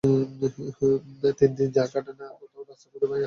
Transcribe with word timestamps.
দিন 1.57 1.69
যে 1.75 1.83
কাটে 1.93 2.13
না, 2.19 2.27
কোথাও 2.39 2.63
যে 2.63 2.69
রাস্তা 2.69 2.87
খুঁজে 2.91 3.07
পাই 3.09 3.11
নে। 3.11 3.19